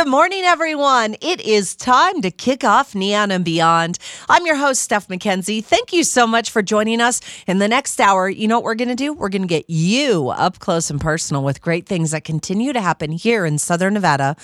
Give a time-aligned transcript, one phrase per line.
[0.00, 1.14] Good morning, everyone.
[1.20, 3.98] It is time to kick off Neon and Beyond.
[4.30, 5.62] I'm your host, Steph McKenzie.
[5.62, 7.20] Thank you so much for joining us.
[7.46, 9.12] In the next hour, you know what we're going to do?
[9.12, 12.80] We're going to get you up close and personal with great things that continue to
[12.80, 14.36] happen here in Southern Nevada.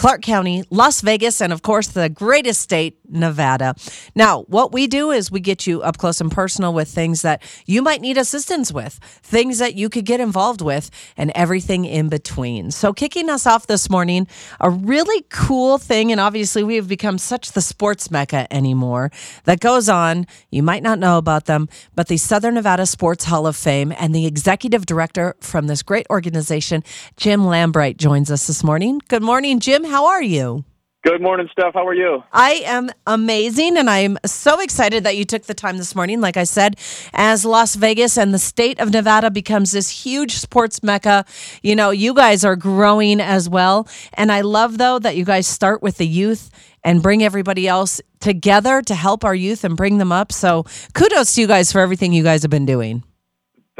[0.00, 3.74] Clark County, Las Vegas, and of course, the greatest state, Nevada.
[4.14, 7.42] Now, what we do is we get you up close and personal with things that
[7.66, 12.08] you might need assistance with, things that you could get involved with, and everything in
[12.08, 12.70] between.
[12.70, 14.26] So, kicking us off this morning,
[14.58, 19.10] a really cool thing, and obviously, we have become such the sports mecca anymore
[19.44, 20.26] that goes on.
[20.50, 24.14] You might not know about them, but the Southern Nevada Sports Hall of Fame and
[24.14, 26.84] the executive director from this great organization,
[27.18, 29.02] Jim Lambright, joins us this morning.
[29.08, 29.89] Good morning, Jim.
[29.90, 30.64] How are you?
[31.02, 31.74] Good morning, Steph.
[31.74, 32.22] How are you?
[32.32, 36.20] I am amazing, and I'm so excited that you took the time this morning.
[36.20, 36.76] Like I said,
[37.12, 41.24] as Las Vegas and the state of Nevada becomes this huge sports mecca,
[41.64, 43.88] you know, you guys are growing as well.
[44.14, 46.50] And I love, though, that you guys start with the youth
[46.84, 50.30] and bring everybody else together to help our youth and bring them up.
[50.30, 53.02] So kudos to you guys for everything you guys have been doing.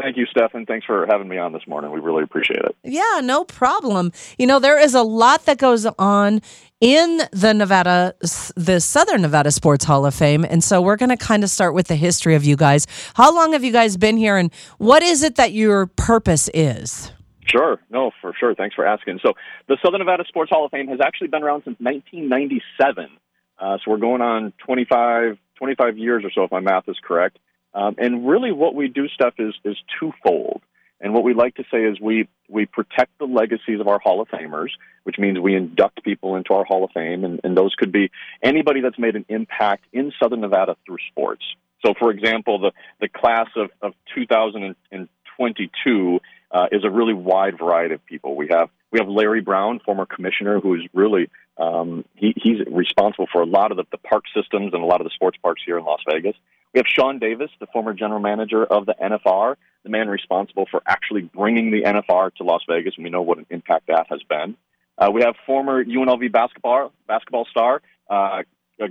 [0.01, 0.65] Thank you, Stefan.
[0.65, 1.91] Thanks for having me on this morning.
[1.91, 2.75] We really appreciate it.
[2.85, 4.13] Yeah, no problem.
[4.39, 6.41] You know, there is a lot that goes on
[6.81, 8.15] in the Nevada,
[8.57, 10.45] the Southern Nevada Sports Hall of Fame.
[10.45, 12.87] And so we're going to kind of start with the history of you guys.
[13.15, 17.13] How long have you guys been here and what is it that your purpose is?
[17.47, 17.79] Sure.
[17.91, 18.55] No, for sure.
[18.55, 19.19] Thanks for asking.
[19.23, 19.35] So
[19.69, 23.09] the Southern Nevada Sports Hall of Fame has actually been around since 1997.
[23.59, 27.39] Uh, so we're going on 25, 25 years or so, if my math is correct.
[27.75, 30.63] Um, and really, what we do stuff is is twofold.
[31.03, 34.21] And what we like to say is we we protect the legacies of our Hall
[34.21, 34.69] of Famers,
[35.05, 38.11] which means we induct people into our Hall of Fame, and, and those could be
[38.43, 41.43] anybody that's made an impact in Southern Nevada through sports.
[41.85, 47.95] So, for example, the the class of of 2022 uh, is a really wide variety
[47.95, 48.37] of people.
[48.37, 53.29] We have we have Larry Brown, former commissioner, who is really um, he, he's responsible
[53.33, 55.63] for a lot of the, the park systems and a lot of the sports parks
[55.65, 56.37] here in Las Vegas.
[56.73, 60.83] We have Shawn Davis, the former general manager of the NFR, the man responsible for
[60.87, 64.23] actually bringing the NFR to Las Vegas, and we know what an impact that has
[64.29, 64.57] been.
[64.97, 68.43] Uh, we have former UNLV basketball basketball star uh,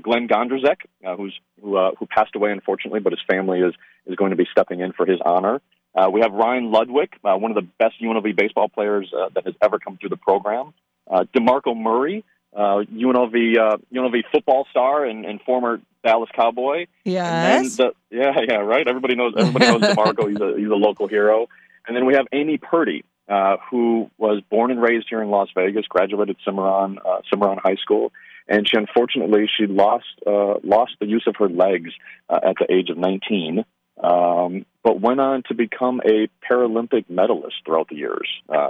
[0.01, 3.73] Glen Gondrezick, uh, who's who, uh, who passed away unfortunately, but his family is
[4.06, 5.62] is going to be stepping in for his honor.
[5.95, 9.56] Uh, we have Ryan Ludwick, uh, one of the best UNLV baseball players that has
[9.62, 10.73] ever come through the program.
[11.09, 12.23] DeMarco Murray,
[12.55, 16.87] uh, UNLV uh, UNLV football star and, and former Dallas Cowboy.
[17.03, 17.77] Yes.
[17.77, 18.87] The, yeah, yeah, right.
[18.87, 19.33] Everybody knows.
[19.37, 20.29] Everybody knows DeMarco.
[20.29, 21.47] He's a he's a local hero.
[21.88, 25.49] And then we have Amy Purdy, uh, who was born and raised here in Las
[25.55, 28.11] Vegas, graduated Cimarron uh, Cimarron High School,
[28.47, 31.91] and she unfortunately she lost uh, lost the use of her legs
[32.29, 33.65] uh, at the age of 19.
[34.01, 38.29] Um, but went on to become a Paralympic medalist throughout the years.
[38.47, 38.69] Uh,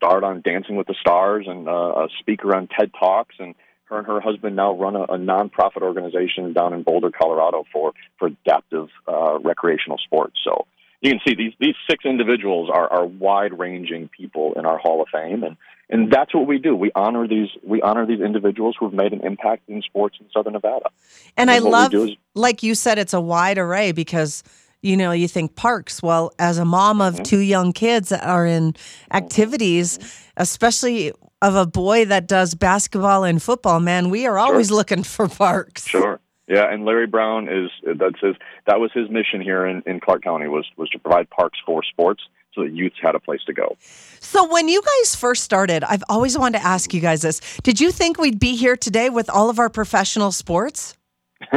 [0.00, 3.34] starred on Dancing with the Stars and uh, a speaker on TED Talks.
[3.38, 7.64] And her and her husband now run a, a nonprofit organization down in Boulder, Colorado
[7.72, 10.36] for for adaptive uh, recreational sports.
[10.42, 10.66] So
[11.02, 15.02] you can see these these six individuals are, are wide ranging people in our Hall
[15.02, 15.56] of Fame, and
[15.90, 16.74] and that's what we do.
[16.74, 20.26] We honor these we honor these individuals who have made an impact in sports in
[20.32, 20.90] Southern Nevada.
[21.36, 24.44] And, and I love, is, like you said, it's a wide array because
[24.82, 26.02] you know, you think parks.
[26.02, 27.22] Well, as a mom of mm-hmm.
[27.24, 28.74] two young kids that are in
[29.12, 29.98] activities,
[30.36, 34.76] especially of a boy that does basketball and football, man, we are always sure.
[34.76, 35.86] looking for parks.
[35.86, 36.20] Sure.
[36.48, 38.34] Yeah, and Larry Brown is that's his
[38.66, 41.84] that was his mission here in, in Clark County was was to provide parks for
[41.84, 43.76] sports so that youths had a place to go.
[43.78, 47.40] So when you guys first started, I've always wanted to ask you guys this.
[47.62, 50.96] Did you think we'd be here today with all of our professional sports?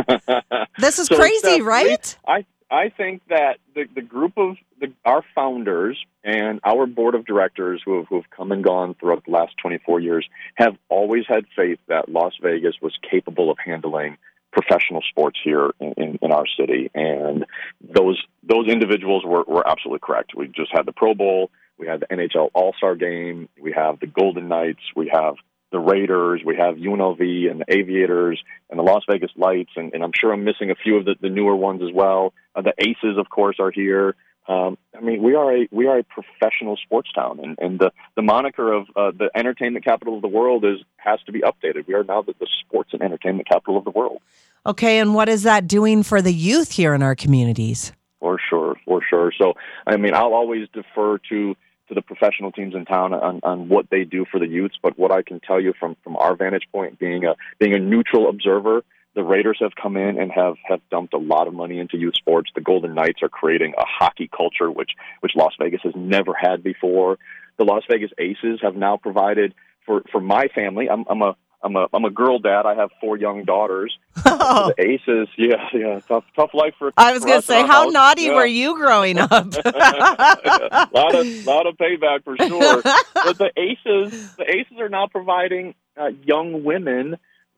[0.78, 2.16] this is so crazy, right?
[2.28, 7.24] I I think that the, the group of the, our founders and our board of
[7.24, 11.26] directors who have, who have come and gone throughout the last 24 years have always
[11.28, 14.18] had faith that Las Vegas was capable of handling
[14.52, 16.90] professional sports here in, in, in our city.
[16.96, 17.46] And
[17.80, 20.32] those those individuals were, were absolutely correct.
[20.36, 24.00] We just had the Pro Bowl, we had the NHL All Star Game, we have
[24.00, 25.36] the Golden Knights, we have
[25.74, 30.04] the Raiders, we have UNLV and the Aviators and the Las Vegas Lights, and, and
[30.04, 32.34] I'm sure I'm missing a few of the, the newer ones as well.
[32.56, 34.16] Uh, the Aces, of course, are here.
[34.48, 37.92] Um, I mean, we are a we are a professional sports town, and, and the
[38.16, 41.88] the moniker of uh, the entertainment capital of the world is has to be updated.
[41.88, 44.22] We are now the, the sports and entertainment capital of the world.
[44.66, 47.94] Okay, and what is that doing for the youth here in our communities?
[48.20, 49.34] For sure, for sure.
[49.38, 49.54] So,
[49.88, 51.56] I mean, I'll always defer to
[51.88, 54.76] to the professional teams in town on, on what they do for the youths.
[54.82, 57.80] But what I can tell you from from our vantage point, being a being a
[57.80, 58.84] neutral observer,
[59.16, 62.16] the Raiders have come in and have have dumped a lot of money into youth
[62.16, 62.52] sports.
[62.56, 66.64] The Golden Knights are creating a hockey culture which which Las Vegas has never had
[66.64, 67.18] before.
[67.58, 69.54] The Las Vegas Aces have now provided
[69.86, 70.90] for for my family.
[70.90, 72.66] I'm, I'm a I'm a I'm a girl dad.
[72.66, 73.98] I have four young daughters.
[74.26, 76.92] Oh, The Aces, yeah, yeah, tough tough life for.
[76.98, 77.94] I was going to say, how house.
[77.94, 78.36] naughty Yeah.
[78.36, 79.32] were you growing up?
[79.32, 82.82] a lot of lot of payback for sure.
[83.14, 87.18] but the Aces, the Aces are now providing uh, young women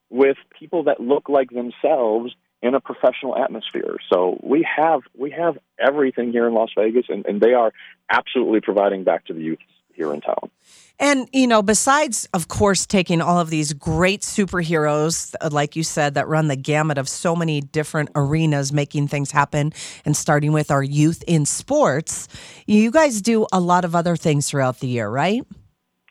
[0.09, 3.97] with people that look like themselves in a professional atmosphere.
[4.11, 7.71] So we have we have everything here in Las Vegas, and, and they are
[8.09, 9.59] absolutely providing back to the youth
[9.95, 10.51] here in town.
[10.97, 15.83] And, you know, besides, of course, taking all of these great superheroes, uh, like you
[15.83, 19.73] said, that run the gamut of so many different arenas, making things happen,
[20.05, 22.29] and starting with our youth in sports,
[22.65, 25.43] you guys do a lot of other things throughout the year, right?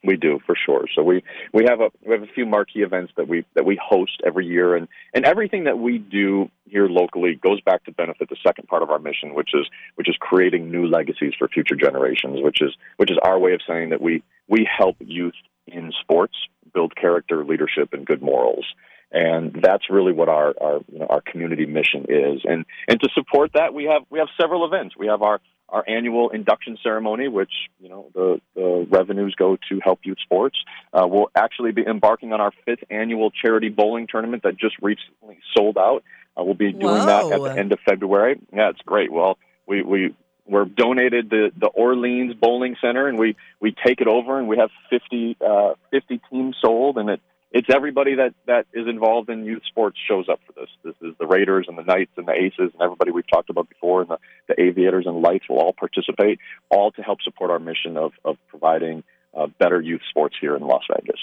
[0.05, 0.85] We do for sure.
[0.95, 1.23] So we
[1.53, 4.47] we have a we have a few marquee events that we that we host every
[4.47, 8.69] year, and and everything that we do here locally goes back to benefit the second
[8.69, 12.41] part of our mission, which is which is creating new legacies for future generations.
[12.43, 15.35] Which is which is our way of saying that we we help youth
[15.67, 16.37] in sports
[16.75, 18.67] build character, leadership, and good morals.
[19.11, 22.43] And that's really what our our you know, our community mission is.
[22.45, 24.97] And and to support that, we have we have several events.
[24.99, 25.41] We have our
[25.75, 27.50] our annual induction ceremony, which
[27.81, 30.56] you know the, the revenues go to help youth sports.
[30.93, 35.38] Uh, we'll actually be embarking on our fifth annual charity bowling tournament that just recently
[35.56, 36.05] sold out.
[36.38, 38.38] Uh, we'll be doing that at the end of February.
[38.53, 39.12] Yeah, it's great.
[39.12, 39.37] Well,
[39.67, 40.15] we we
[40.47, 44.56] we're donated the the Orleans Bowling Center, and we we take it over, and we
[44.59, 47.20] have 50, uh, 50 teams sold, and it
[47.55, 50.69] it's everybody that that is involved in youth sports shows up for this.
[50.83, 53.69] This is the Raiders and the Knights and the Aces and everybody we've talked about
[53.69, 54.19] before, and the,
[54.49, 58.37] the Aviators and Lights will all participate, all to help support our mission of of
[58.49, 61.21] providing uh, better youth sports here in Las Vegas.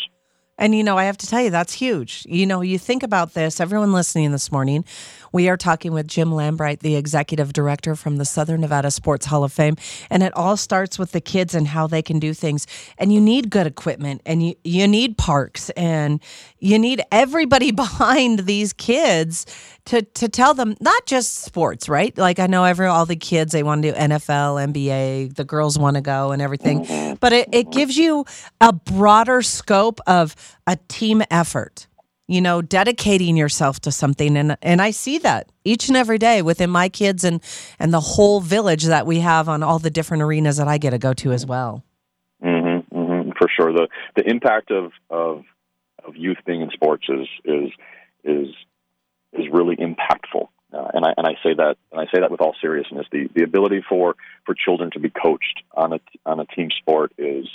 [0.61, 2.23] And you know, I have to tell you, that's huge.
[2.29, 4.85] You know, you think about this, everyone listening this morning,
[5.31, 9.43] we are talking with Jim Lambright, the executive director from the Southern Nevada Sports Hall
[9.43, 9.75] of Fame.
[10.11, 12.67] And it all starts with the kids and how they can do things.
[12.99, 16.21] And you need good equipment and you, you need parks and
[16.59, 19.47] you need everybody behind these kids
[19.85, 22.15] to, to tell them not just sports, right?
[22.17, 25.77] Like I know every all the kids they want to do NFL, NBA, the girls
[25.77, 26.85] want to go and everything.
[27.19, 28.25] But it, it gives you
[28.59, 30.35] a broader scope of
[30.67, 31.87] a team effort.
[32.27, 36.41] You know, dedicating yourself to something and and I see that each and every day
[36.41, 37.43] within my kids and
[37.77, 40.91] and the whole village that we have on all the different arenas that I get
[40.91, 41.83] to go to as well.
[42.41, 43.73] hmm hmm for sure.
[43.73, 45.43] The the impact of of
[46.05, 47.71] of youth being in sports is is
[48.23, 48.47] is
[49.33, 50.47] is really impactful.
[50.73, 53.05] Uh, and I and I say that and I say that with all seriousness.
[53.11, 57.11] The the ability for for children to be coached on a on a team sport
[57.17, 57.47] is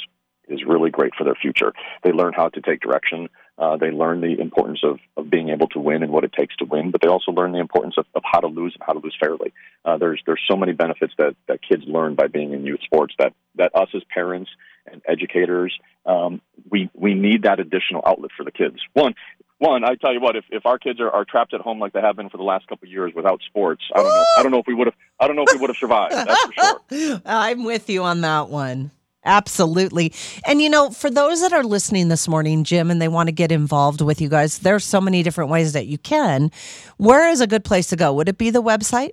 [0.49, 1.73] is really great for their future.
[2.05, 3.29] They learn how to take direction.
[3.59, 6.55] Uh, they learn the importance of, of being able to win and what it takes
[6.57, 8.93] to win, but they also learn the importance of, of how to lose and how
[8.93, 9.53] to lose fairly.
[9.85, 13.15] Uh, there's there's so many benefits that, that kids learn by being in youth sports
[13.19, 14.51] that, that us as parents
[14.87, 15.77] and educators
[16.07, 16.41] um,
[16.71, 18.77] we we need that additional outlet for the kids.
[18.93, 19.15] One
[19.59, 21.93] one, I tell you what, if, if our kids are, are trapped at home like
[21.93, 24.25] they have been for the last couple of years without sports, I don't know.
[24.39, 24.95] I don't know if we would have.
[25.19, 26.13] I don't know if we would have survived.
[26.13, 26.53] That's for
[26.95, 27.23] sure.
[27.27, 28.91] I'm with you on that one.
[29.25, 30.13] Absolutely.
[30.47, 33.33] And you know, for those that are listening this morning, Jim, and they want to
[33.33, 36.53] get involved with you guys, there's so many different ways that you can.
[36.97, 38.13] Where is a good place to go?
[38.13, 39.13] Would it be the website?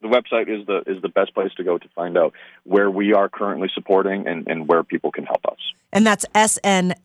[0.00, 2.34] The website is the is the best place to go to find out
[2.64, 5.58] where we are currently supporting and, and where people can help us.
[5.92, 6.98] And that's snshf.com,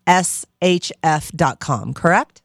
[1.94, 2.42] correct?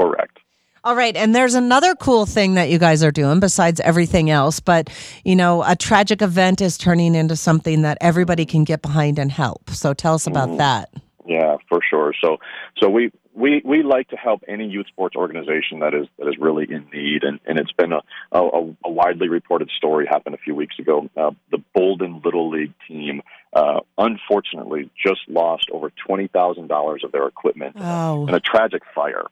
[0.00, 0.38] Correct.
[0.82, 1.14] All right.
[1.14, 4.60] And there's another cool thing that you guys are doing besides everything else.
[4.60, 4.88] But,
[5.24, 9.30] you know, a tragic event is turning into something that everybody can get behind and
[9.30, 9.68] help.
[9.70, 10.88] So tell us about that.
[11.26, 12.14] Yeah, for sure.
[12.22, 12.38] So
[12.82, 16.34] so we we, we like to help any youth sports organization that is that is
[16.40, 18.00] really in need, and, and it's been a,
[18.32, 21.08] a, a widely reported story happened a few weeks ago.
[21.16, 23.22] Uh, the Bolden Little League team,
[23.54, 28.26] uh, unfortunately, just lost over twenty thousand dollars of their equipment Oh.
[28.26, 29.26] in a tragic fire,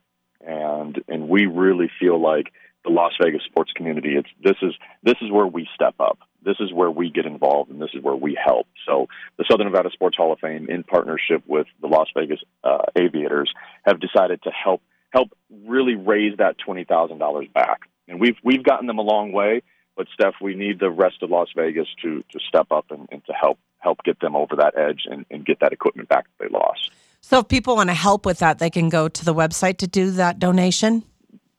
[0.49, 2.53] and and we really feel like
[2.85, 4.17] the Las Vegas sports community.
[4.17, 6.19] It's this is this is where we step up.
[6.43, 8.67] This is where we get involved, and this is where we help.
[8.87, 12.85] So, the Southern Nevada Sports Hall of Fame, in partnership with the Las Vegas uh,
[12.97, 13.53] Aviators,
[13.85, 15.29] have decided to help help
[15.67, 17.83] really raise that twenty thousand dollars back.
[18.07, 19.63] And we've we've gotten them a long way,
[19.97, 23.25] but Steph, we need the rest of Las Vegas to to step up and, and
[23.27, 26.49] to help help get them over that edge and, and get that equipment back that
[26.49, 26.91] they lost.
[27.21, 29.87] So if people want to help with that, they can go to the website to
[29.87, 31.05] do that donation.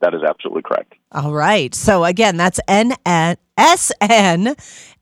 [0.01, 0.93] That is absolutely correct.
[1.11, 1.73] All right.
[1.75, 2.93] So again, that's N
[3.57, 4.55] S N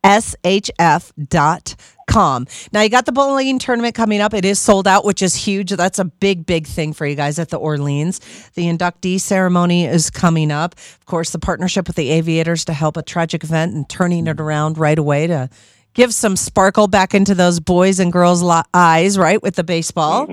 [0.03, 1.75] S H F dot
[2.09, 2.47] com.
[2.71, 4.33] Now you got the bowling tournament coming up.
[4.33, 5.71] It is sold out, which is huge.
[5.71, 8.19] That's a big, big thing for you guys at the Orleans.
[8.55, 10.75] The inductee ceremony is coming up.
[10.75, 14.39] Of course, the partnership with the Aviators to help a tragic event and turning it
[14.39, 15.49] around right away to
[15.97, 20.27] give some sparkle back into those boys and girls' li- eyes, right, with the baseball.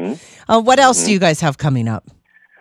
[0.46, 2.04] Uh, what else do you guys have coming up?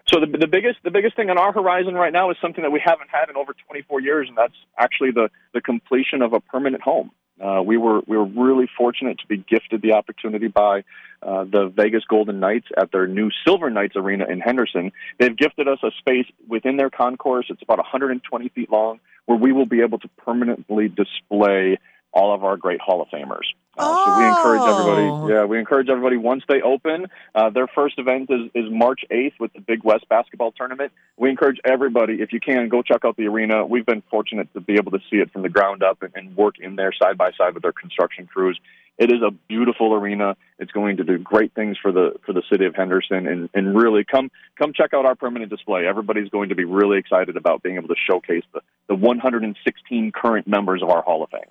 [0.08, 2.72] So the, the biggest the biggest thing on our horizon right now is something that
[2.72, 6.40] we haven't had in over 24 years, and that's actually the the completion of a
[6.40, 7.12] permanent home.
[7.42, 10.84] Uh, we were we were really fortunate to be gifted the opportunity by
[11.22, 14.92] uh, the Vegas Golden Knights at their new Silver Knights Arena in Henderson.
[15.20, 17.48] They've gifted us a space within their concourse.
[17.50, 21.80] It's about 120 feet long, where we will be able to permanently display
[22.14, 23.46] all of our great Hall of Famers.
[23.76, 24.70] Uh, So we encourage Oh.
[24.72, 25.34] everybody.
[25.34, 27.08] Yeah, we encourage everybody once they open.
[27.34, 30.92] Uh, their first event is, is March 8th with the Big West basketball tournament.
[31.18, 33.66] We encourage everybody, if you can, go check out the arena.
[33.66, 36.38] We've been fortunate to be able to see it from the ground up and, and
[36.38, 38.60] work in there side by side with their construction crews.
[39.00, 40.38] It is a beautiful arena.
[40.60, 43.76] It's going to do great things for the for the city of Henderson, and, and
[43.76, 45.88] really come come check out our permanent display.
[45.88, 50.48] Everybody's going to be really excited about being able to showcase the the 116 current
[50.48, 51.42] members of our Hall of Fame.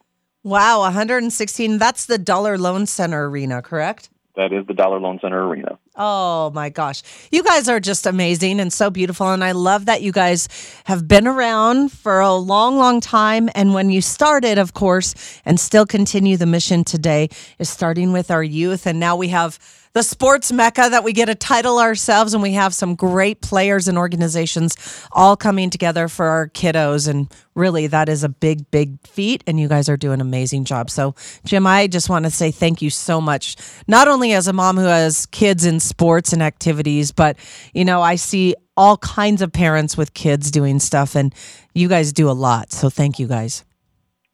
[0.45, 1.79] Wow, 116.
[1.79, 4.11] That's the Dollar Loan Center Arena, correct?
[4.35, 5.79] That is the Dollar Loan Center Arena.
[5.95, 7.03] Oh my gosh.
[7.31, 9.31] You guys are just amazing and so beautiful.
[9.31, 10.49] And I love that you guys
[10.85, 13.51] have been around for a long, long time.
[13.55, 18.31] And when you started, of course, and still continue the mission today, is starting with
[18.31, 18.87] our youth.
[18.87, 19.59] And now we have
[19.95, 23.89] the sports mecca that we get a title ourselves, and we have some great players
[23.89, 24.77] and organizations
[25.13, 27.09] all coming together for our kiddos.
[27.09, 29.45] And really, that is a big, big feat.
[29.47, 30.89] And you guys are doing an amazing job.
[30.89, 33.57] So, Jim, I just want to say thank you so much.
[33.87, 37.37] Not only as a mom who has kids in sports and activities, but,
[37.75, 41.35] you know, I see all kinds of parents with kids doing stuff, and
[41.75, 42.73] you guys do a lot.
[42.73, 43.65] So, thank you guys.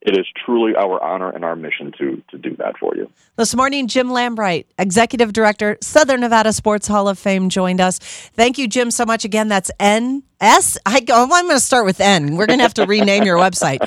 [0.09, 3.11] It is truly our honor and our mission to to do that for you.
[3.37, 7.99] This morning, Jim Lambright, Executive Director, Southern Nevada Sports Hall of Fame, joined us.
[7.99, 9.27] Thank you, Jim, so much.
[9.27, 10.79] Again, that's N S.
[10.87, 11.25] I go.
[11.25, 12.37] I'm going to start with N.
[12.37, 13.81] We're going to have to rename your website.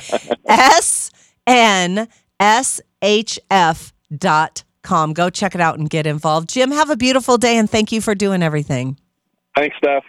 [0.46, 1.10] S
[1.44, 2.06] N
[2.38, 5.14] S H F dot com.
[5.14, 6.50] Go check it out and get involved.
[6.50, 8.96] Jim, have a beautiful day, and thank you for doing everything.
[9.56, 10.04] Thanks, Steph.